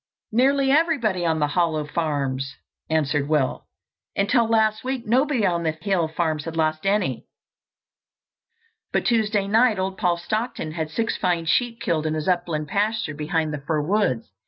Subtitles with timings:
[0.31, 2.55] "Nearly everybody on the Hollow farms,"
[2.89, 3.67] answered Will.
[4.15, 7.27] "Until last week nobody on the Hill farms had lost any.
[8.91, 13.13] But Tuesday night old Paul Stockton had six fine sheep killed in his upland pasture
[13.13, 14.31] behind the fir woods.